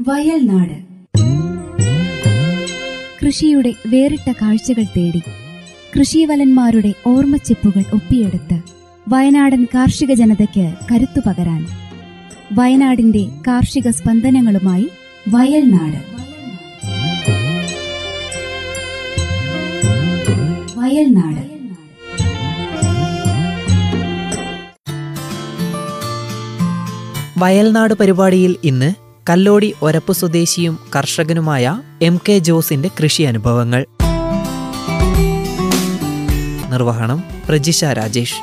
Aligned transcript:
വയൽനാട്. 0.00 0.72
കൃഷിയുടെ 3.26 3.72
വേറിട്ട 3.86 4.32
കാഴ്ചകൾ 4.32 4.84
തേടി 4.96 5.22
കൃഷിവലന്മാരുടെ 5.98 6.94
ഓർമ്മച്ചിപ്പുകൾ 7.06 7.84
ഒപ്പിയെടുത്ത് 7.92 8.60
വയനാടൻ 9.08 9.66
കാർഷിക 9.74 10.12
ജനതയ്ക്ക് 10.12 10.74
കരുത്തു 10.92 11.20
പകരാൻ 11.26 11.66
വയനാടിന്റെ 12.52 13.28
കാർഷിക 13.46 13.90
സ്പന്ദനങ്ങളുമായി 13.90 14.88
വയൽനാട്. 15.28 15.98
വയൽനാട്. 20.78 21.46
വയൽനാട് 27.38 27.94
പരിപാടിയിൽ 27.94 28.56
ഇന്ന് 28.64 29.05
കല്ലോടി 29.30 29.74
ഒരപ്പ് 29.82 30.12
സ്വദേശിയും 30.12 30.78
കർഷകനുമായ 30.96 31.82
എം 32.02 32.20
കെ 32.28 32.38
ജോസിന്റെ 32.38 32.90
കൃഷി 33.02 33.22
അനുഭവങ്ങൾ 33.22 33.86
നിർവഹണം 36.70 37.24
പ്രജിഷ 37.48 37.84
രാജേഷ്. 37.84 38.34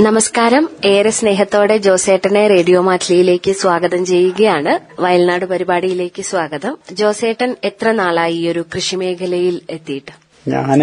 നമസ്കാരം. 0.00 0.68
ഏറെ 0.84 1.10
സ്നേഹത്തോടെ 1.10 1.76
ജോസേട്ടനെ 1.76 2.48
റേഡിയോ 2.48 2.80
മാറ്റിലിയിലേക്ക് 2.80 3.52
സ്വാഗതം 3.52 4.06
ചെയ്യുകയാണ്. 4.06 5.02
വയൽനാട് 5.02 5.44
പരിപാടിയിലേക്ക് 5.44 6.22
സ്വാഗതം. 6.22 6.78
ജോസേട്ടൻ 6.92 7.56
എത്ര 7.64 7.92
നാളായി 7.92 8.34
ഈ 8.34 8.48
ഒരു 8.48 8.66
കൃഷിമേഖലയിൽ 8.74 9.60
എത്തിയിട്ട്? 9.70 10.12
ഞാൻ 10.50 10.80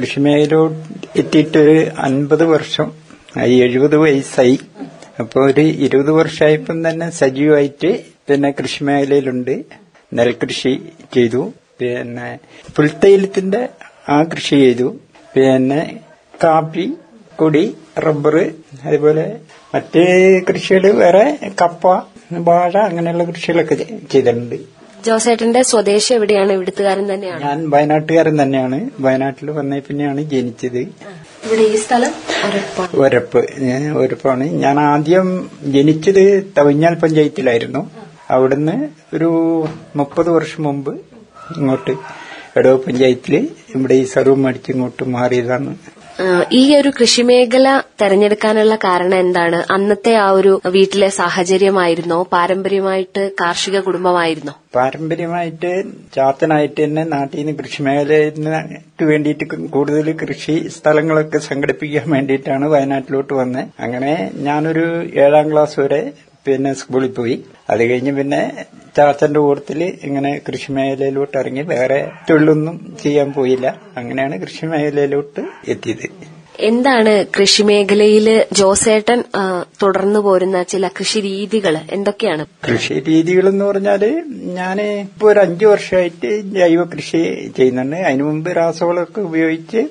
കൃഷിമേഖലയിലോട്ട് 0.00 0.78
എത്തിയിട്ടൊരു 1.16 1.86
അൻപത് 1.98 2.44
വർഷം 2.44 2.92
എഴുപത് 3.42 3.96
വയസ്സായി. 3.96 4.58
അപ്പൊ 5.20 5.46
ഒരു 5.46 5.60
ഇരുപത് 5.60 6.10
വർഷമായപ്പം 6.10 6.90
തന്നെ 6.90 7.10
സജീവമായിട്ട് 7.10 7.90
പിന്നെ 8.28 8.50
കൃഷിമേഖലയിലുണ്ട്. 8.50 9.64
നെൽകൃഷി 10.14 10.82
ചെയ്തു. 11.14 11.52
പിന്നെ 11.80 12.38
പുൽത്തൈലത്തിന്റെ 12.76 13.68
ആ 14.08 14.22
കൃഷി 14.22 14.56
ചെയ്തു. 14.56 14.96
പിന്നെ 15.36 16.00
കാപ്പി 16.44 16.94
കൊടി 17.36 17.76
റബ്ബർ 17.98 18.50
അതുപോലെ 18.84 19.36
മറ്റേ 19.74 20.04
കൃഷികൾ 20.40 20.90
വേറെ 20.90 21.38
കപ്പ 21.62 21.86
വാഴ 22.32 22.76
അങ്ങനെയുള്ള 22.76 23.24
കൃഷികളൊക്കെ 23.24 23.74
ചെയ്തിട്ടുണ്ട്. 24.10 24.54
ജോസേട്ടന്റെ 25.06 25.62
സ്വദേശം 25.62 26.14
എവിടെയാണ്? 26.14 26.52
ഇവിടുത്തുകാരൻ 26.52 27.14
തന്നെയാണ്. 27.14 27.42
ഞാൻ 27.42 27.70
വയനാട്ടുകാരൻ 27.70 28.42
തന്നെയാണ്. 28.42 28.90
വയനാട്ടിൽ 29.00 29.50
വന്ന 29.50 29.78
പിന്നെയാണ് 29.78 30.20
ജനിച്ചത്. 30.20 30.78
ഇവിടെ 31.46 31.62
ഈ 31.62 31.76
സ്ഥലം. 31.76 32.10
ഒരപ്പ്. 32.94 33.46
ഞാൻ 33.58 33.96
ഒരപ്പാണ്. 33.98 34.44
ഞാൻ 34.44 34.80
ആദ്യം 34.80 35.50
ജനിച്ചത് 35.62 36.52
തവിഞ്ഞാൽ 36.58 36.94
പഞ്ചായത്തിലായിരുന്നു. 36.94 37.90
അവിടുന്ന് 38.30 38.88
ഒരു 39.16 39.28
മുപ്പത് 39.96 40.30
വർഷം 40.30 40.62
മുമ്പ് 40.62 41.00
ഇങ്ങോട്ട് 41.56 41.90
എടവ 42.56 42.76
പഞ്ചായത്തിൽ. 42.76 43.48
ഇവിടെ 43.74 43.94
ഈ 43.94 44.04
സർവം 44.04 44.46
അടിച്ച് 44.46 44.72
ഇങ്ങോട്ട് 44.72 45.04
മാറിയതാണ്. 45.04 45.76
ഈ 46.52 46.76
ഒരു 46.76 46.90
കൃഷിമേഖല 46.90 47.68
തെരഞ്ഞെടുക്കാനുള്ള 48.00 48.74
കാരണം 48.84 49.16
എന്താണ്? 49.16 49.58
അന്നത്തെ 49.70 50.12
ആ 50.16 50.26
ഒരു 50.30 50.52
വീട്ടിലെ 50.74 51.08
സാഹചര്യമായിരുന്നോ? 51.16 52.18
പാരമ്പര്യമായിട്ട് 52.34 53.22
കാർഷിക 53.40 53.78
കുടുംബമായിരുന്നോ? 53.86 54.52
പാരമ്പര്യമായിട്ട് 54.74 55.70
ചാത്തനായിട്ട് 56.16 56.78
തന്നെ 56.80 57.04
നാട്ടിൽ 57.14 57.38
നിന്ന് 57.40 57.54
കൃഷി 57.60 57.82
മേഖലയ്ക്ക് 57.82 59.06
വേണ്ടിയിട്ട് 59.10 59.46
കൂടുതൽ 59.76 60.10
കൃഷി 60.22 60.54
സ്ഥലങ്ങളൊക്കെ 60.76 61.40
സംഘടിപ്പിക്കാൻ 61.48 62.06
വേണ്ടിയിട്ടാണ് 62.16 62.68
വയനാട്ടിലോട്ട് 62.74 63.34
വന്നത് 63.40 63.66
അങ്ങനെ 63.80 64.12
ഞാനൊരു 64.48 64.86
ഏഴാം 65.24 65.48
ക്ലാസ് 65.52 65.76
വരെ 65.80 66.00
പിന്നെ 66.46 66.72
സ്കൂളിൽ 66.80 67.12
പോയി. 67.18 67.36
അത് 67.70 67.82
കഴിഞ്ഞ് 67.90 68.12
പിന്നെ 68.18 68.40
ചാച്ചന്റെ 68.96 69.40
കൂട്ടത്തിൽ 69.46 69.80
ഇങ്ങനെ 70.08 70.30
കൃഷി 70.48 70.68
മേഖലയിലോട്ട് 70.76 71.36
ഇറങ്ങി 71.42 71.62
വേറെ 71.74 71.98
തൊഴിലൊന്നും 72.30 72.76
ചെയ്യാൻ 73.02 73.28
പോയില്ല. 73.32 73.66
അങ്ങനെയാണ് 74.00 74.36
കൃഷി 74.44 74.66
മേഖലയിലോട്ട് 74.72 75.42
എത്തിയത്. 75.74 76.06
എന്താണ് 76.68 77.12
കൃഷിമേഖലയിൽ 77.36 78.26
ജോസേട്ടൻ 78.58 79.20
തുടർന്നു 79.82 80.20
പോരുന്ന 80.26 80.58
ചില 80.72 80.88
കൃഷി 80.98 81.20
രീതികൾ 81.20 81.74
എന്തൊക്കെയാണ്? 81.96 82.44
കൃഷി 82.68 82.94
രീതികൾ 83.08 83.48
എന്ന് 83.48 83.64
പറഞ്ഞാൽ 83.64 84.02
ഞാൻ 84.58 84.80
ഇപ്പൊ 84.82 85.26
ഒരു 85.32 85.40
അഞ്ചു 85.46 85.66
വർഷമായിട്ട് 85.66 86.30
ജൈവ 86.58 86.84
കൃഷി 86.94 87.20
ചെയ്യുന്നുണ്ട്. 87.56 87.96
അതിനു 88.08 88.24
മുമ്പ് 88.24 88.50
രാസവളമൊക്കെ 88.60 89.20
ഉപയോഗിച്ച് 89.30 89.82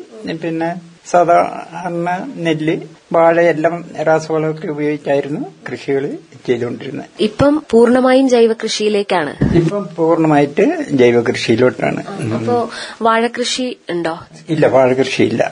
പിന്നെ 0.44 0.70
സാധാരണ 1.12 2.09
നെല്ല് 2.46 2.75
വാഴയെല്ലാം 3.16 3.75
രാസവളമൊക്കെ 4.09 4.68
ഉപയോഗിച്ചായിരുന്നു 4.68 5.41
കൃഷികൾ 5.70 6.03
ചെയ്തുകൊണ്ടിരുന്നത് 6.48 7.09
ഇപ്പം 7.20 7.54
പൂർണമായും 7.72 8.30
ജൈവകൃഷിയിലേക്കാണ്. 8.30 9.31
ഇപ്പം 9.59 9.84
പൂർണമായിട്ട് 9.98 10.66
ജൈവ 11.02 11.22
കൃഷിയിലോട്ടാണ് 11.22 12.02
അപ്പോ 12.38 12.56
വാഴകൃഷി 13.02 13.66
ഉണ്ടോ? 13.90 14.14
ഇല്ല 14.50 14.66
വാഴ 14.68 14.94
കൃഷിയില്ല 14.94 15.44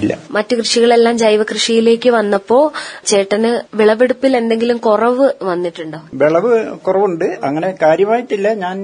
ഇല്ല. 0.00 0.12
മറ്റു 0.30 0.56
കൃഷികളെല്ലാം 0.56 1.18
ജൈവ 1.18 1.42
കൃഷിയിലേക്ക് 1.42 2.10
വന്നപ്പോ 2.10 2.58
ചേട്ടന് 3.06 3.52
വിളവെടുപ്പിൽ 3.76 4.36
എന്തെങ്കിലും 4.36 4.78
കുറവ് 4.88 5.28
വന്നിട്ടുണ്ടോ? 5.42 6.00
വിളവ് 6.14 6.52
കുറവുണ്ട്. 6.86 7.24
അങ്ങനെ 7.44 7.70
കാര്യമായിട്ടില്ല. 7.82 8.54
ഞാൻ 8.64 8.76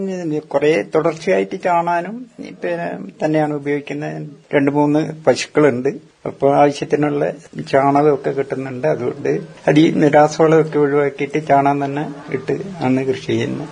കുറെ 0.54 0.72
തുടർച്ചയായിട്ട് 0.94 1.56
കാണാനും 1.66 2.16
പിന്നെ 2.62 2.88
തന്നെയാണ് 3.25 3.54
ഉപയോഗിക്കുന്നത് 3.54 4.16
രണ്ട് 4.54 4.70
മൂന്ന് 4.70 5.00
പശുക്കളുണ്ട്. 5.26 5.91
അപ്പോൾ 6.26 6.50
ആവശ്യത്തിനുള്ള 6.60 7.25
ചാണകമൊക്കെ 7.70 8.31
കിട്ടുന്നുണ്ട് 8.31 8.88
അതുകൊണ്ട് 8.88 9.28
അതി 9.69 9.84
നിരാസവളമൊക്കെ 9.97 10.78
ഒഴിവാക്കിയിട്ട് 10.78 11.38
ചാണകം 11.48 11.84
തന്നെ 11.84 12.04
ഇട്ട് 12.31 12.56
ആണ് 12.84 13.04
കൃഷി 13.06 13.26
ചെയ്യുന്നത്. 13.26 13.69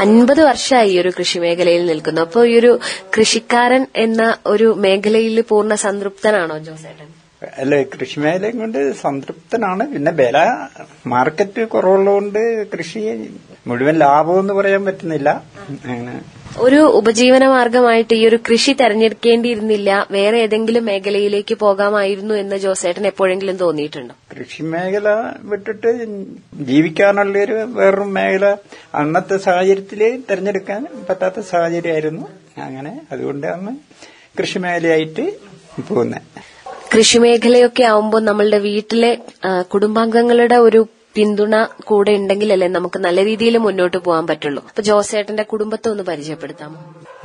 അൻപത് 0.00 0.40
വർഷമായി 0.42 0.90
ഈ 0.90 0.98
ഒരു 1.00 1.10
കൃഷി 1.18 1.38
മേഖലയിൽ 1.38 1.86
നിൽക്കുന്നു. 1.86 2.20
അപ്പോൾ 2.20 2.48
ഈ 2.48 2.54
ഒരു 2.58 2.72
കൃഷിക്കാരൻ 3.16 3.86
എന്ന 3.96 4.22
ഒരു 4.46 4.74
മേഖലയിൽ 4.86 5.40
പൂർണ 5.50 5.74
സംതൃപ്തനാണോ 5.74 6.58
ജോസേട്ടൻ? 6.58 7.10
അല്ല 7.58 7.82
കൃഷി 7.82 8.20
മേഖലയും 8.20 8.58
കൊണ്ട് 8.58 8.80
സംതൃപ്തനാണ്. 9.04 9.84
പിന്നെ 9.94 10.12
വില 10.12 10.38
മാർക്കറ്റ് 11.06 11.62
കുറവുള്ളതുകൊണ്ട് 11.68 12.42
കൃഷി 12.74 13.00
മുഴുവൻ 13.66 13.98
ലാഭം 13.98 14.40
എന്ന് 14.40 14.54
പറയാൻ 14.54 14.84
പറ്റുന്നില്ല. 14.84 15.42
അങ്ങനെ. 15.84 16.20
ഒരു 16.58 16.76
ഉപജീവന 16.76 17.46
മാർഗമായിട്ട് 17.48 18.14
ഈ 18.14 18.26
ഒരു 18.26 18.38
കൃഷി 18.50 18.72
തെരഞ്ഞെടുക്കേണ്ടിയിരുന്നില്ല. 18.72 20.06
വേറെ 20.10 20.38
ഏതെങ്കിലും 20.38 20.84
മേഖലയിലേക്ക് 20.84 21.54
പോകാമായിരുന്നു 21.54 22.34
എന്ന് 22.34 22.56
ജോസേട്ടൻ 22.56 23.06
എപ്പോഴെങ്കിലും 23.06 23.56
തോന്നിയിട്ടുണ്ടോ? 23.56 24.14
കൃഷി 24.38 24.62
മേഖല 24.62 25.08
വിട്ടിട്ട് 25.42 25.90
ജീവിക്കാനുള്ളൊരു 26.64 27.52
വേറൊരു 27.52 28.06
മേഖല 28.18 28.56
അന്നത്തെ 28.94 29.36
സാഹചര്യത്തിൽ 29.36 30.22
തെരഞ്ഞെടുക്കാൻ 30.30 30.86
പറ്റാത്ത 31.10 31.40
സാഹചര്യമായിരുന്നു. 31.40 32.26
അങ്ങനെ 32.58 33.00
അതുകൊണ്ടാണ് 33.12 33.76
കൃഷി 34.40 34.58
മേഖലയായിട്ട് 34.58 35.32
പോകുന്നത്. 35.88 36.22
കൃഷിമേഖലയൊക്കെ 36.96 37.82
ആവുമ്പോൾ 37.82 38.24
നമ്മളുടെ 38.24 38.58
വീട്ടിലെ 38.58 39.18
കുടുംബാംഗങ്ങളുടെ 39.74 40.54
ഒരു 40.54 40.88
പിന്തുണ 41.16 41.54
കൂടെ 41.88 42.12
ഉണ്ടെങ്കിലല്ലേ 42.20 42.68
നമുക്ക് 42.76 42.98
നല്ല 43.06 43.20
രീതിയിൽ 43.28 43.56
മുന്നോട്ട് 43.66 43.98
പോകാൻ 44.06 44.24
പറ്റുള്ളൂ. 44.30 44.62
അപ്പൊ 44.70 44.82
ജോസേട്ടന്റെ 44.88 45.44
കുടുംബത്തെ 45.52 45.88
ഒന്ന് 45.92 46.04
പരിചയപ്പെടുത്താമോ 46.10 46.80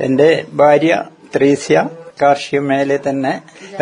എന്റെ 0.06 0.28
ഭാര്യ 0.60 0.92
ത്രീസ്യ 1.34 1.80
കാർഷിക 2.22 2.60
മേഖലയിൽ 2.68 3.02
തന്നെ 3.08 3.32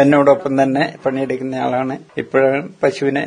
എന്നോടൊപ്പം 0.03 0.53
തന്നെ 0.63 0.85
പണിയെടുക്കുന്ന 1.05 1.55
ആളാണ്. 1.67 1.95
ഇപ്പോഴും 2.23 2.65
പശുവിനെ 2.83 3.25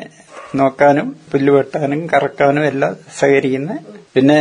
നോക്കാനും 0.60 1.08
പുല്ല് 1.32 1.52
വെട്ടാനും 1.56 2.02
കറക്കാനും 2.14 2.66
എല്ലാം 2.72 2.94
സഹകരിക്കുന്ന 3.20 3.72
പിന്നെ 4.16 4.40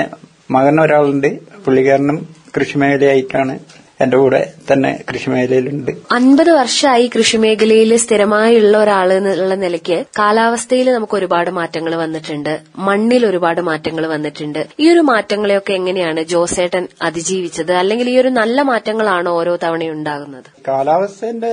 മകൻ 0.56 0.76
ഒരാളുണ്ട് 0.84 1.30
പുള്ളിക്കാരനും 1.64 2.18
കൃഷി 2.56 2.76
മേഖലയായിട്ടാണ് 2.82 3.54
എന്റെ 4.00 4.16
കൂടെ 4.16 4.52
തന്നെ 4.72 4.90
കൃഷിമേഖലയിലുണ്ട്. 5.10 5.90
അൻപത് 6.12 6.50
വർഷമായി 6.50 7.10
കൃഷിമേഖലയിൽ 7.16 7.96
സ്ഥിരമായുള്ള 7.96 8.78
ഒരാൾ 8.78 9.12
എന്നുള്ള 9.12 9.54
നിലയ്ക്ക് 9.54 10.04
കാലാവസ്ഥയിൽ 10.18 10.92
നമുക്ക് 10.92 11.14
ഒരുപാട് 11.14 11.50
മാറ്റങ്ങൾ 11.50 11.94
വന്നിട്ടുണ്ട്. 11.94 12.60
മണ്ണിൽ 12.76 13.26
ഒരുപാട് 13.26 13.60
മാറ്റങ്ങൾ 13.60 14.06
വന്നിട്ടുണ്ട്. 14.06 14.66
ഈ 14.80 14.92
ഒരു 14.92 15.00
മാറ്റങ്ങളെയൊക്കെ 15.00 15.72
എങ്ങനെയാണ് 15.72 16.22
ജോസേട്ടൻ 16.22 16.88
അതിജീവിച്ചത്? 17.02 17.72
അല്ലെങ്കിൽ 17.72 18.10
ഈ 18.10 18.16
ഒരു 18.18 18.28
നല്ല 18.28 18.62
മാറ്റങ്ങളാണ് 18.62 19.28
ഓരോ 19.28 19.58
തവണയും 19.64 19.92
ഉണ്ടാകുന്നത് 19.92 20.48
കാലാവസ്ഥന്റെ 20.68 21.52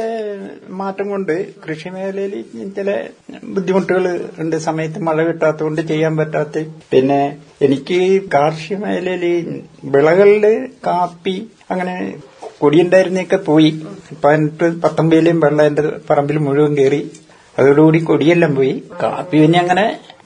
മാറ്റം 0.69 1.09
കൊണ്ട് 1.09 1.35
കൃഷിമേഖലയിൽ 1.67 2.33
ചില 2.77 2.89
ബുദ്ധിമുട്ടുകൾ 3.43 4.05
ഉണ്ട്. 4.39 4.55
സമയത്ത് 4.55 4.99
മഴ 4.99 5.23
കിട്ടാത്തതുകൊണ്ട് 5.23 5.81
ചെയ്യാൻ 5.81 6.17
പറ്റാത്ത. 6.17 6.63
പിന്നെ 6.91 7.21
എനിക്ക് 7.61 7.99
കാർഷിക 8.33 8.77
മേഖലയിൽ 8.77 9.61
വിളകളിൽ 9.83 10.45
കാപ്പി 10.87 11.35
അങ്ങനെ 11.71 11.95
കൊടിയുണ്ടായിരുന്നൊക്കെ 12.57 13.37
പോയി. 13.49 13.71
പതിനെട്ട് 14.23 14.81
പത്തൊമ്പതിലെയും 14.83 15.39
വെള്ളം 15.39 15.65
എന്റെ 15.65 15.83
പറമ്പിൽ 16.09 16.37
മുഴുവൻ 16.37 16.77
കയറി 16.77 17.01
അതോടുകൂടി 17.59 17.99
കൊടിയെല്ലാം 17.99 18.55
പോയി. 18.55 18.83
കാപ്പി 19.03 19.37
പിന്നെ 19.41 19.59
അങ്ങനെ 19.59 19.85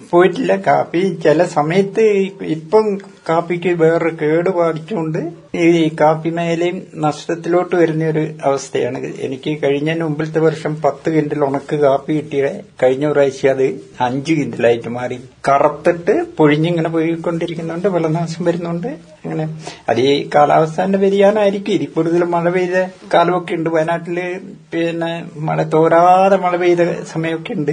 പോയിട്ടില്ല. 0.10 0.56
കാപ്പി 0.56 1.18
ചില 1.24 1.44
സമയത്ത് 1.44 2.02
ഇപ്പം 2.44 2.98
കാപ്പിക്ക് 3.30 3.70
വേറൊരു 3.70 4.18
കേട് 4.22 4.50
ബാധിച്ചുകൊണ്ട് 4.50 5.20
ഈ 5.58 5.96
കാപ്പി 6.02 6.30
മേലയും 6.30 6.82
നഷ്ടത്തിലോട്ട് 6.96 7.76
വരുന്ന 7.76 8.06
ഒരു 8.06 8.28
അവസ്ഥയാണ്. 8.44 9.00
എനിക്ക് 9.20 9.64
കഴിഞ്ഞ 9.64 10.02
മുമ്പിലത്തെ 10.02 10.40
വർഷം 10.40 10.82
പത്ത് 10.82 11.10
കിൻഡൽ 11.10 11.44
ഉണക്ക് 11.46 11.76
കാപ്പി 11.76 12.14
കിട്ടിയ 12.14 12.50
കഴിഞ്ഞ 12.84 13.12
പ്രാവശ്യം 13.12 13.50
അത് 13.50 13.82
അഞ്ച് 14.02 14.34
കിൻഡലായിട്ട് 14.34 14.90
മാറി. 14.90 15.20
കറുത്തിട്ട് 15.50 16.26
പൊഴിഞ്ഞിങ്ങനെ 16.38 16.90
പോയിക്കൊണ്ടിരിക്കുന്നുണ്ട്. 16.90 17.88
വെള്ളനാശം 17.88 18.46
വരുന്നുണ്ട്. 18.46 18.88
അങ്ങനെ 19.26 19.46
അത് 19.90 20.00
ഈ 20.00 20.30
കാലാവസ്ഥന്റെ 20.36 21.00
വ്യതിയാനമായിരിക്കും. 21.00 21.72
ഇനി 21.72 21.86
കൂടുതൽ 21.86 22.24
മഴ 22.24 22.50
പെയ്ത 22.50 22.88
കാലമൊക്കെ 23.14 23.54
ഉണ്ട്. 23.54 23.70
വയനാട്ടിൽ 23.70 24.40
പിന്നെ 24.74 25.26
മഴ 25.36 25.64
തോരാതെ 25.64 26.38
മഴ 26.38 26.56
പെയ്ത 26.56 27.04
സമയമൊക്കെ 27.04 27.54
ഉണ്ട്. 27.54 27.72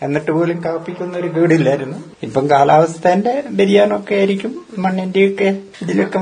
എന്നിട്ട് 0.00 0.30
പോലും 0.30 0.58
കാപ്പിക്കൊന്നും 0.64 1.18
ഒരു 1.20 1.28
കേടില്ലായിരുന്നു 1.34 1.96
ഇപ്പം 2.22 2.44
കാലാവസ്ഥന്റെ 2.50 3.34
വ്യതിയാനമൊക്കെ 3.56 4.14
ആയിരിക്കും 4.14 4.52
മണ്ണിന്റെയൊക്കെ 4.78 5.48
ഇതിലൊക്കെ 5.82 6.18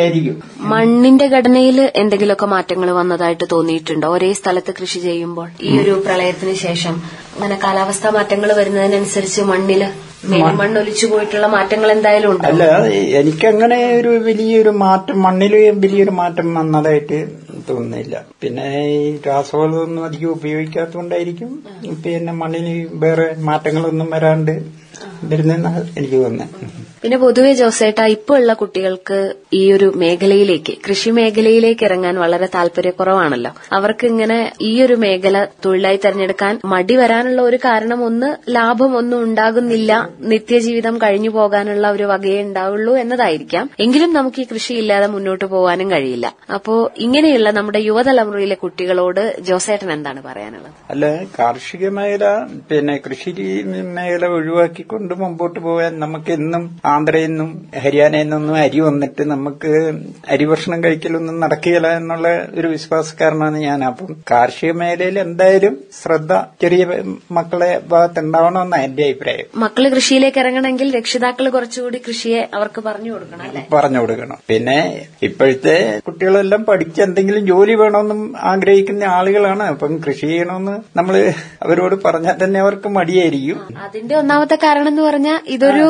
ആയിരിക്കും. 0.00 0.36
മണ്ണിന്റെ 0.72 1.26
ഘടനയിൽ 1.34 1.78
എന്തെങ്കിലുമൊക്കെ 2.02 2.46
മാറ്റങ്ങൾ 2.54 2.90
വന്നതായിട്ട് 2.98 3.46
തോന്നിയിട്ടുണ്ടോ? 3.52 4.08
ഒരേ 4.16 4.30
സ്ഥലത്ത് 4.40 4.74
കൃഷി 4.80 5.00
ചെയ്യുമ്പോൾ 5.06 5.48
ഈ 5.62 5.72
ഒരു 5.82 5.94
പ്രളയത്തിന് 6.06 6.54
ശേഷം 6.66 6.94
അങ്ങനെ 7.34 7.58
കാലാവസ്ഥാ 7.64 8.10
മാറ്റങ്ങൾ 8.18 8.52
വരുന്നതിനനുസരിച്ച് 8.60 9.42
മണ്ണിൽ 9.50 9.82
മണ്ണ് 10.58 10.78
ഒലിച്ചു 10.80 11.06
പോയിട്ടുള്ള 11.06 11.46
മാറ്റങ്ങൾ 11.54 11.88
എന്തായാലും 11.94 12.30
ഉണ്ട്? 12.32 12.42
അല്ല 12.48 12.64
എനിക്കങ്ങനെ 13.20 13.78
ഒരു 13.98 14.10
വലിയൊരു 14.26 14.72
മാറ്റം 14.82 15.16
മണ്ണിൽ 15.26 15.54
വലിയൊരു 15.84 16.14
മാറ്റം 16.18 16.48
വന്നതായിട്ട് 16.54 17.18
തോന്നുന്നില്ല. 17.68 18.14
പിന്നെ 18.42 18.66
ഈ 18.88 19.20
രാസവളമൊന്നും 19.26 20.04
അധികം 20.04 20.30
ഉപയോഗിക്കാത്തതുകൊണ്ടായിരിക്കും 20.30 21.50
പിന്നെ 22.04 22.32
മണ്ണിന് 22.32 22.74
വേറെ 22.94 23.34
മാറ്റങ്ങളൊന്നും 23.40 24.10
വരാണ്ട് 24.10 24.54
വരുന്നെന്നാണ് 25.24 25.88
എനിക്ക് 25.96 26.16
തോന്നുന്നത് 26.24 26.88
പിന്നെ 27.02 27.16
പൊതുവെ 27.18 27.52
ജോസേട്ട 27.52 28.00
ഇപ്പോൾ 28.00 28.38
ഉള്ള 28.40 28.52
കുട്ടികൾക്ക് 28.52 29.18
ഈ 29.54 29.72
ഒരു 29.72 29.92
മേഖലയിലേക്ക് 29.96 30.72
കൃഷി 30.88 31.10
മേഖലയിലേക്ക് 31.10 31.84
ഇറങ്ങാൻ 31.84 32.18
വളരെ 32.18 32.48
താല്പര്യക്കുറവാണല്ലോ. 32.54 33.52
അവർക്ക് 33.72 34.06
ഇങ്ങനെ 34.06 34.52
ഈ 34.60 34.82
ഒരു 34.82 34.94
മേഖല 34.94 35.46
തൊഴിലായി 35.64 35.98
തെരഞ്ഞെടുക്കാൻ 36.04 36.60
മടി 36.64 36.96
വരാനുള്ള 36.96 37.42
ഒരു 37.42 37.56
കാരണം 37.56 38.04
ഒന്ന് 38.04 38.36
ലാഭം 38.48 38.96
ഒന്നും 38.96 39.22
ഉണ്ടാകുന്നില്ല 39.22 39.92
നിത്യജീവിതം 40.32 40.98
കഴിഞ്ഞു 40.98 41.30
പോകാനുള്ള 41.30 41.90
ഒരു 41.90 42.04
വകയേ 42.04 42.42
ഉണ്ടാവുള്ളൂ 42.42 42.96
എന്നതായിരിക്കാം. 42.96 43.70
എങ്കിലും 43.80 44.12
നമുക്ക് 44.12 44.40
ഈ 44.40 44.46
കൃഷി 44.52 44.74
ഇല്ലാതെ 44.74 45.06
മുന്നോട്ട് 45.06 45.44
പോകാനും 45.44 45.90
കഴിയില്ല. 45.90 46.34
അപ്പോ 46.54 46.90
ഇങ്ങനെയുള്ള 46.98 47.50
നമ്മുടെ 47.50 47.78
യുവതലമുറയിലെ 47.78 48.54
കുട്ടികളോട് 48.54 49.36
ജോസേട്ടൻ 49.40 49.92
എന്താണ് 49.92 50.22
പറയാനുള്ളത്? 50.22 50.72
അല്ല 50.90 51.04
കാർഷിക 51.38 51.88
മേഖല 51.88 52.26
പിന്നെ 52.70 52.96
കൃഷി 53.08 53.32
മേഖല 53.98 54.26
ഒഴിവാക്കിക്കൊണ്ട് 54.80 55.14
മുമ്പോട്ട് 55.22 55.58
പോകാൻ 55.64 55.92
നമുക്ക് 56.00 56.30
എന്നും 56.32 56.62
ആന്ധ്രയിൽ 56.92 57.30
നിന്നും 57.30 57.50
ഹരിയാനയിൽ 57.82 58.28
നിന്നും 58.32 58.54
അരി 58.62 58.80
വന്നിട്ട് 58.80 59.22
നമുക്ക് 59.30 59.70
അരി 60.30 60.44
ഭക്ഷണം 60.50 60.84
കഴിക്കലൊന്നും 60.84 61.40
നടക്കുകയില്ല 61.40 61.88
എന്നുള്ള 61.98 62.28
ഒരു 62.58 62.68
വിശ്വാസക്കാരനാണ് 62.74 63.58
ഞാൻ. 63.66 63.84
അപ്പം 63.84 64.10
കാർഷിക 64.30 64.72
മേഖലയിൽ 64.72 65.18
എന്തായാലും 65.24 65.74
ശ്രദ്ധ 66.00 66.32
ചെറിയ 66.62 66.82
മക്കളെ 67.32 67.80
ഭാഗത്ത് 67.92 68.20
ഉണ്ടാവണമെന്നാണ് 68.20 68.84
എന്റെ 68.84 69.04
അഭിപ്രായം. 69.08 69.46
മക്കൾ 69.56 69.88
കൃഷിയിലേക്ക് 69.96 70.38
ഇറങ്ങണമെങ്കിൽ 70.38 70.88
രക്ഷിതാക്കൾ 70.98 71.48
കുറച്ചുകൂടി 71.56 72.00
കൃഷിയെ 72.08 72.40
അവർക്ക് 72.54 72.82
പറഞ്ഞു 72.88 73.12
കൊടുക്കണം 73.12 73.44
അല്ലെ? 73.46 73.62
പറഞ്ഞു 73.72 74.00
കൊടുക്കണം. 74.00 74.38
പിന്നെ 74.48 74.78
ഇപ്പോഴത്തെ 75.22 75.76
കുട്ടികളെല്ലാം 76.06 76.64
പഠിച്ച് 76.64 77.02
എന്തെങ്കിലും 77.02 77.46
ജോലി 77.46 77.74
വേണമെന്നും 77.74 78.20
ആഗ്രഹിക്കുന്ന 78.52 79.04
ആളുകളാണ്. 79.18 79.62
അപ്പം 79.72 79.92
കൃഷി 80.06 80.26
ചെയ്യണമെന്ന് 80.26 80.76
നമ്മൾ 80.96 81.14
അവരോട് 81.62 81.96
പറഞ്ഞാൽ 82.04 82.36
തന്നെ 82.44 82.60
അവർക്ക് 82.60 82.88
മടിയായിരിക്കും. 82.98 83.58
അതിന്റെ 83.84 84.14
ഒന്നാമത്തെ 84.16 84.56
കാരണം 84.70 84.88
എന്ന് 84.88 85.02
പറഞ്ഞാൽ 85.02 85.38
ഇതൊരു 85.48 85.86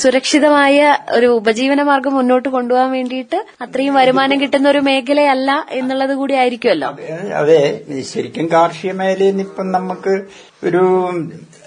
സുരക്ഷിതമായ 0.00 0.78
ഒരു 1.10 1.28
ഉപജീവന 1.38 1.82
മാർഗം 1.82 2.14
മുന്നോട്ട് 2.14 2.48
കൊണ്ടുപോകാൻ 2.48 2.90
വേണ്ടിയിട്ട് 2.92 3.38
അത്രയും 3.64 3.94
വരുമാനം 3.94 4.40
കിട്ടുന്ന 4.42 4.68
ഒരു 4.68 4.80
മേഖലയല്ല 4.88 5.50
എന്നുള്ളത് 5.72 6.14
കൂടി 6.14 6.34
ആയിരിക്കുമല്ലോ. 6.34 6.90
അതെ 7.40 7.60
ശരിക്കും 8.10 8.46
കാർഷിക 8.52 8.92
മേഖലയിൽ 9.00 9.30
നിന്ന് 9.30 9.46
ഇപ്പം 9.48 9.68
നമുക്ക് 9.70 10.14
ഒരു 10.64 10.84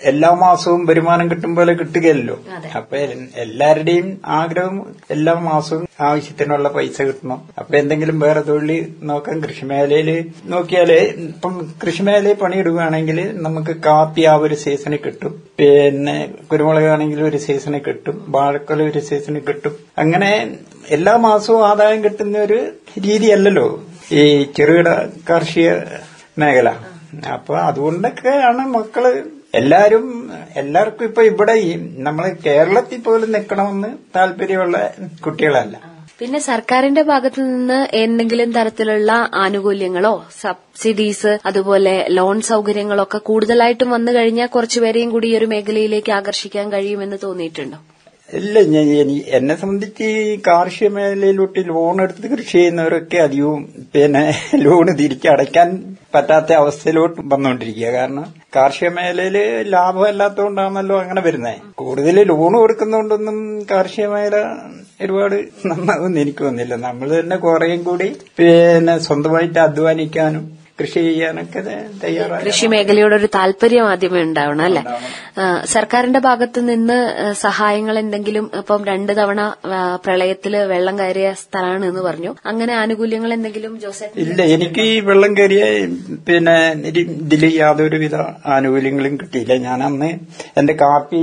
എല്ലാ 0.04 0.30
മാസവും 0.34 0.86
വരുമാനം 0.86 1.32
കിട്ടും 1.32 1.56
പോലെ 1.56 1.74
കിട്ടുകയല്ലോ. 1.74 2.36
അപ്പൊ 2.76 2.98
എല്ലാവരുടെയും 3.36 4.22
ആഗ്രഹം 4.26 4.78
എല്ലാ 5.12 5.34
മാസവും 5.34 5.88
ആവശ്യത്തിനുള്ള 6.02 6.70
പൈസ 6.70 7.02
കിട്ടണം. 7.02 7.40
അപ്പൊ 7.60 7.76
എന്തെങ്കിലും 7.76 8.20
വേറെ 8.20 8.42
തൊഴിൽ 8.42 8.72
നോക്കാൻ 9.04 9.44
കൃഷിമേലയിൽ 9.44 10.32
നോക്കിയാലേ 10.46 11.00
ഇപ്പം 11.28 11.72
കൃഷിമേഖലയിൽ 11.86 12.36
പണിയെടുക്കുകയാണെങ്കിൽ 12.36 13.20
നമുക്ക് 13.42 13.76
കാപ്പി 13.88 14.24
ആ 14.24 14.36
ഒരു 14.36 14.56
സീസണിൽ 14.56 15.00
കിട്ടും. 15.06 15.44
പിന്നെ 15.58 16.18
കുരുമുളക് 16.52 16.90
ആണെങ്കിൽ 16.96 17.24
ഒരു 17.24 17.38
സീസണിൽ 17.38 17.82
കിട്ടും. 17.88 18.26
വാഴക്കൊല 18.30 18.82
ഒരു 18.84 19.00
സീസണിൽ 19.00 19.40
കിട്ടും. 19.40 19.76
അങ്ങനെ 19.98 20.32
എല്ലാ 20.90 21.18
മാസവും 21.18 21.68
ആദായം 21.68 22.04
കിട്ടുന്ന 22.04 22.38
ഒരു 22.38 22.60
രീതിയല്ലല്ലോ 23.08 23.68
ഈ 24.12 24.24
ചെറുകിട 24.44 24.90
കാർഷിക 25.30 25.70
മേഖല. 26.40 26.70
അപ്പൊ 27.34 27.56
അതുകൊണ്ടൊക്കെയാണ് 27.58 28.64
മക്കൾ 28.76 29.06
എല്ലാരും 29.54 30.06
എല്ലാവർക്കും 30.56 31.06
ഇപ്പൊ 31.06 31.22
ഇവിടെ 31.24 31.56
നമ്മൾ 32.00 32.26
കേരളത്തിൽ 32.46 33.00
പോലും 33.00 33.30
നിൽക്കണമെന്ന് 33.32 33.90
താല്പര്യമുള്ള 34.16 34.78
കുട്ടികളല്ല. 35.26 35.76
പിന്നെ 36.20 36.40
സർക്കാരിന്റെ 36.48 37.02
ഭാഗത്തു 37.04 37.40
നിന്ന് 37.44 37.78
എന്തെങ്കിലും 38.02 38.50
തരത്തിലുള്ള 38.54 39.12
ആനുകൂല്യങ്ങളോ 39.44 40.12
സബ്സിഡീസ് 40.42 41.32
അതുപോലെ 41.46 41.96
ലോൺ 42.10 42.38
സൗകര്യങ്ങളോ 42.50 43.04
ഒക്കെ 43.04 43.20
കൂടുതലായിട്ടും 43.30 43.90
വന്നു 43.90 44.12
കഴിഞ്ഞാൽ 44.12 44.48
കുറച്ചുപേരെയും 44.48 45.10
കൂടി 45.12 45.30
ഈ 45.32 45.38
ഒരു 45.38 45.48
മേഖലയിലേക്ക് 45.54 46.12
ആകർഷിക്കാൻ 46.12 46.68
കഴിയുമെന്ന് 46.74 47.18
തോന്നിയിട്ടുണ്ടോ? 47.24 47.80
ഇല്ല 48.30 48.60
എന്നെ 49.38 49.56
സംബന്ധിച്ച് 49.62 50.06
ഈ 50.22 50.38
കാർഷിക 50.48 50.90
മേഖലയിലോട്ട് 50.96 51.62
ലോൺ 51.68 51.98
എടുത്ത് 52.02 52.28
കൃഷി 52.34 52.52
ചെയ്യുന്നവരൊക്കെ 52.54 53.18
അധികവും 53.26 53.64
പിന്നെ 53.94 54.24
ലോൺ 54.66 54.88
തിരിച്ചടയ്ക്കാൻ 55.02 55.68
പറ്റാത്ത 56.14 56.54
അവസ്ഥയിലോട്ട് 56.62 57.20
വന്നുകൊണ്ടിരിക്കുക 57.34 57.92
കാരണം 57.98 58.26
കാർഷിക 58.56 58.90
മേഖലയിൽ 58.90 59.38
ലാഭമല്ലാത്തതുകൊണ്ടാണല്ലോ 59.70 61.02
അങ്ങനെ 61.02 61.22
വരുന്നത് 61.22 61.60
കൂടുതൽ 61.76 62.24
ലോൺ 62.24 62.54
കൊടുക്കുന്നതുകൊണ്ടൊന്നും 62.54 63.38
കാർഷിക 63.72 64.08
മേഖല 64.08 64.38
ഒരുപാട് 65.02 65.36
നന്നാകുമെന്ന് 65.66 66.22
എനിക്ക് 66.22 66.44
തോന്നുന്നില്ല. 66.44 66.76
നമ്മൾ 66.76 67.20
തന്നെ 67.20 67.38
കുറേയും 67.38 67.84
കൂടി 67.84 68.08
പിന്നെ 68.38 68.98
സ്വന്തമായിട്ട് 69.00 69.60
അധ്വാനിക്കാനും 69.60 70.44
കൃഷി 70.84 71.00
ചെയ്യാനൊക്കെ 71.08 71.64
തയ്യാറാണ്. 72.04 72.44
കൃഷി 72.48 72.68
മേഖലയോട് 72.76 73.18
ഒരു 73.20 73.30
താല്പര്യം 73.38 73.88
ആദ്യമേ 73.94 74.24
ഉണ്ടാവണം 74.30 74.66
അല്ലെ? 74.70 74.84
സർക്കാരിന്റെ 75.76 76.24
ഭാഗത്തു 76.30 76.60
നിന്ന് 76.72 77.00
സഹായങ്ങൾ 77.46 77.96
എന്തെങ്കിലും 78.06 78.46
ഇപ്പം 78.62 78.82
രണ്ട് 78.94 79.14
തവണ 79.22 79.42
പ്രളയത്തിൽ 80.06 80.32
പ്രളയത്തിൽ 80.34 80.54
വെള്ളം 80.72 80.96
കയറിയ 81.00 81.28
സ്ഥലമാണ് 81.42 81.86
എന്ന് 81.90 82.02
പറഞ്ഞു. 82.06 82.32
അങ്ങനെ 82.50 82.74
ആനുകൂല്യങ്ങൾ 82.82 83.32
എന്തെങ്കിലും 83.36 83.74
ജോസഫ് 83.84 84.20
ഇല്ല 84.24 84.44
എനിക്ക് 84.56 84.82
ഈ 84.92 84.94
വെള്ളം 85.08 85.32
കയറിയ 85.38 85.64
പിന്നെ 86.28 86.56
ഇതിൽ 86.90 87.44
യാതൊരുവിധ 87.62 88.16
ആനുകൂല്യങ്ങളും 88.56 89.16
കിട്ടിയില്ല. 89.22 89.56
ഞാൻ 89.68 89.80
അന്ന് 89.88 90.10
എന്റെ 90.62 90.74
കാപ്പി 90.82 91.22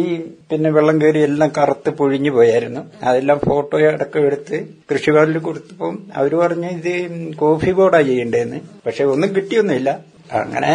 പിന്നെ 0.50 0.70
വെള്ളം 0.76 0.96
കയറി 1.02 1.20
എല്ലാം 1.28 1.50
കറുത്ത് 1.58 1.90
പൊഴിഞ്ഞു 1.98 2.30
പോയായിരുന്നു. 2.36 2.80
അതെല്ലാം 3.08 3.38
ഫോട്ടോ 3.48 3.76
അടക്കം 3.90 4.22
എടുത്ത് 4.28 4.56
കൃഷിഭവനിൽ 4.90 5.38
കൊടുത്തപ്പം 5.46 5.94
അവർ 6.20 6.32
പറഞ്ഞു 6.42 6.70
ഇത് 6.78 6.94
കോഫി 7.42 7.72
ബോർഡാ 7.78 8.00
ചെയ്യേണ്ടതെന്ന്. 8.08 8.58
പക്ഷെ 8.86 9.04
ഒന്നും 9.12 9.28
കിട്ടിയൊന്നുമില്ല. 9.50 9.90
അങ്ങനെ 10.38 10.72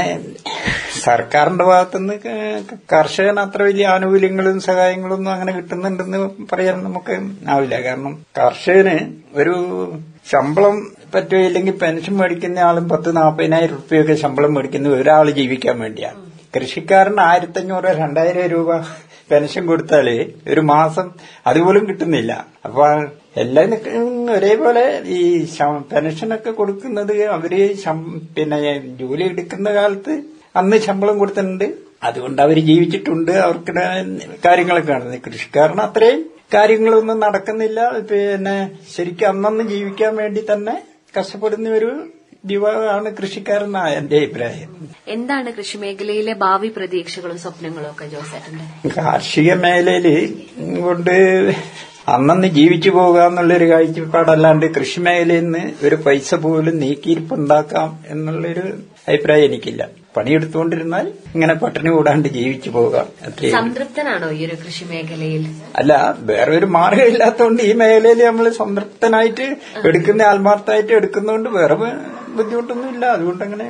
സർക്കാരിന്റെ 1.04 1.66
ഭാഗത്തുനിന്ന് 1.70 2.16
കർഷകന് 2.94 3.40
അത്ര 3.44 3.62
വലിയ 3.68 3.86
ആനുകൂല്യങ്ങളും 3.92 4.58
സഹായങ്ങളും 4.66 5.16
ഒന്നും 5.18 5.32
അങ്ങനെ 5.34 5.52
കിട്ടുന്നുണ്ടെന്ന് 5.58 6.20
പറയാൻ 6.52 6.78
നമുക്ക് 6.88 7.16
ആവില്ല. 7.54 7.76
കാരണം 7.86 8.14
കർഷകന് 8.40 8.96
ഒരു 9.40 9.56
ശമ്പളം 10.32 10.76
പറ്റുകയില്ലെങ്കിൽ 11.14 11.76
പെൻഷൻ 11.84 12.14
മേടിക്കുന്ന 12.20 12.66
ആളും 12.70 12.86
പത്ത് 12.94 13.10
നാൽപ്പതിനായിരം 13.18 13.78
റുപ്യൊക്കെ 13.80 14.16
ശമ്പളം 14.24 14.54
മേടിക്കുന്ന 14.58 14.96
ഒരാൾ 15.02 15.26
ജീവിക്കാൻ 15.40 15.78
വേണ്ടിയാണ് 15.86 16.22
കൃഷിക്കാരന് 16.56 17.24
ആയിരത്തഞ്ഞൂറ് 17.30 17.90
രണ്ടായിരം 18.04 18.48
രൂപ 18.56 18.80
പെൻഷൻ 19.32 19.64
കൊടുത്താൽ 19.72 20.08
ഒരു 20.54 20.62
മാസം 20.74 21.08
അതുപോലും 21.50 21.86
കിട്ടുന്നില്ല. 21.90 22.34
അപ്പൊ 22.66 22.86
എല്ലാം 23.44 23.72
ഒരേപോലെ 24.36 24.84
ഈ 25.18 25.22
പെൻഷനൊക്കെ 25.92 26.52
കൊടുക്കുന്നത് 26.60 27.16
അവർ 27.38 27.54
പിന്നെ 28.36 28.58
ജോലി 29.02 29.24
എടുക്കുന്ന 29.32 29.70
കാലത്ത് 29.80 30.14
അന്ന് 30.60 30.78
ശമ്പളം 30.86 31.16
കൊടുത്തിട്ടുണ്ട്. 31.22 31.68
അതുകൊണ്ട് 32.08 32.40
അവർ 32.46 32.58
ജീവിച്ചിട്ടുണ്ട്. 32.70 33.32
അവർക്ക് 33.46 33.72
കാര്യങ്ങളൊക്കെ 34.46 34.90
കാണുന്നത് 34.92 35.22
കൃഷിക്കാരന് 35.28 35.82
അത്രയും 35.88 36.22
കാര്യങ്ങളൊന്നും 36.56 37.18
നടക്കുന്നില്ല. 37.26 37.80
പിന്നെ 38.12 38.58
ശരിക്കും 38.96 39.30
അന്നന്ന് 39.32 39.64
ജീവിക്കാൻ 39.74 40.14
വേണ്ടി 40.22 40.44
തന്നെ 40.52 40.76
കഷ്ടപ്പെടുന്ന 41.18 41.74
ഒരു 41.80 41.90
വിഭാഗമാണ് 42.50 43.10
കൃഷിക്കാരെന്നാണ് 43.20 43.92
എന്റെ 44.00 44.16
അഭിപ്രായം. 44.22 44.72
എന്താണ് 45.16 45.50
കൃഷി 45.58 45.78
മേഖലയിലെ 45.84 46.34
ഭാവി 46.46 46.70
പ്രതീക്ഷകളും 46.78 47.40
സ്വപ്നങ്ങളും 47.44 47.90
ഒക്കെ 47.94 48.06
ജോസേട്ടന്റെ 48.14 48.66
കാർഷിക 48.98 49.54
മേഖലയിൽ 49.66 50.08
കൊണ്ട് 50.86 51.16
അന്നന്ന് 52.08 52.48
ജീവിച്ചു 52.48 52.90
പോകുക 52.90 53.28
എന്നുള്ളൊരു 53.28 53.70
കാഴ്ചപ്പാടല്ലാണ്ട് 53.72 54.66
കൃഷി 54.76 55.00
മേഖലയിൽ 55.00 55.44
നിന്ന് 55.44 55.86
ഒരു 55.86 55.96
പൈസ 55.96 56.36
പോലും 56.36 56.80
നീക്കിയിരിപ്പുണ്ടാക്കാം 56.80 57.90
എന്നുള്ളൊരു 58.08 58.66
അഭിപ്രായം 59.10 59.46
എനിക്കില്ല. 59.46 59.84
പണിയെടുത്തുകൊണ്ടിരുന്നാൽ 60.18 61.06
ഇങ്ങനെ 61.36 61.54
പട്ടിണി 61.54 61.90
കൂടാണ്ട് 61.90 62.30
ജീവിച്ചു 62.30 62.70
പോകാം. 62.70 63.08
സംതൃപ്തനാണോ 63.52 64.32
ഈ 64.32 64.46
ഒരു 64.46 64.56
കൃഷി 64.56 64.86
മേഖലയിൽ 64.86 65.44
അല്ല 65.76 65.94
വേറെ 66.20 66.58
ഒരു 66.58 66.66
മാർഗം 66.66 67.08
ഇല്ലാത്തതുകൊണ്ട് 67.08 67.64
ഈ 67.64 67.74
മേഖലയിൽ 67.74 68.26
നമ്മൾ 68.26 68.50
സംതൃപ്തനായിട്ട് 68.62 69.48
എടുക്കുന്ന 69.88 70.22
ആത്മാർത്ഥമായിട്ട് 70.22 70.94
എടുക്കുന്നതുകൊണ്ട് 70.94 71.50
വേറെ 71.50 71.76
ബുദ്ധിമുട്ടൊന്നും 72.38 72.90
ഇല്ല 72.94 73.06
അതുകൊണ്ട് 73.06 73.44
അങ്ങനെ 73.44 73.66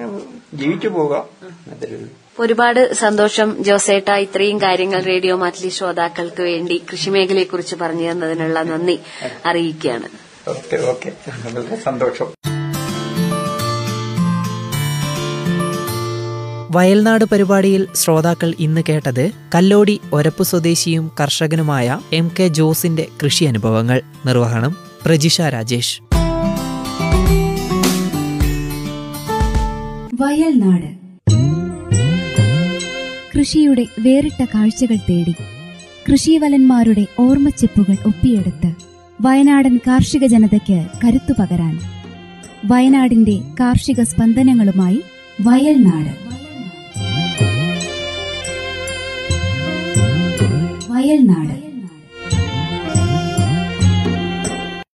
ജീവിച്ചു 0.53 0.87
പോകാം. 0.87 1.25
അതേ 1.71 1.87
ഉള്ളൂ. 1.95 2.11
ഒരുപാട് 2.39 2.93
സന്തോഷം 2.93 3.63
ജോസേട്ട 3.63 4.11
ഇത്രയും 4.11 4.61
കാര്യങ്ങൾ 4.61 5.03
റേഡിയോ 5.03 5.35
മാറ്റിലി 5.35 5.69
ശ്രോതാക്കൾക്ക് 5.69 6.43
വേണ്ടി 6.43 6.81
കൃഷിമേഖലയെക്കുറിച്ച് 6.91 7.75
പറഞ്ഞു 7.75 8.11
തന്നതിനുള്ള 8.11 8.63
നന്ദി 8.63 8.99
അറിയിക്കുകയാണ്. 9.45 10.03
Okay 10.47 10.75
okay. 10.75 11.11
സന്തോഷം. 11.75 12.25
വയൽനാട് 16.71 17.25
പരിപാടിയിൽ 17.25 17.87
ശ്രോതാക്കൾ 17.95 18.53
ഇന്ന് 18.59 18.83
കേട്ടത് 18.89 19.31
കല്ലോടി 19.55 20.01
ഒരപ്പ് 20.13 20.43
സ്വദേശിയും 20.43 21.11
കർഷകനുമായ 21.19 21.99
എം 22.13 22.31
കെ 22.39 22.47
ജോസിന്റെ 22.47 23.07
കൃഷി 23.23 23.45
അനുഭവങ്ങൾ. 23.45 24.01
നിർവഹണം 24.25 24.75
പ്രജിഷ 25.05 25.41
രാജേഷ്. 25.41 26.01
വയൽനാട് 30.21 31.04
കൃഷിയുടെ 33.45 33.83
വേറിട്ട 33.99 34.43
കാഴ്ചകൾ 34.53 34.95
തേടി 35.07 35.33
കൃഷിവലന്മാരുടെ 36.05 37.03
ഓർമ്മച്ചെപ്പുകൾ 37.19 37.95
ഒപ്പിയെടുത്ത് 38.05 38.69
വയനാടൻ 39.19 39.75
കാർഷിക 39.87 40.25
ജനതയ്ക്ക് 40.25 40.77
കരുത്തു 41.03 41.33
പകരാൻ 41.39 41.75
വയനാടിന്റെ 42.65 43.35
കാർഷിക 43.59 44.01
സ്പന്ദനങ്ങളുമായി 44.03 44.99
വയൽനാട് 45.43 46.13
വയൽനാട് 50.89 51.55